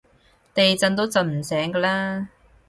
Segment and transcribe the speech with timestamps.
[0.55, 2.27] 地震都震唔醒㗎喇